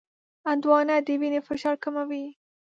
[0.47, 2.25] هندوانه د وینې فشار کموي.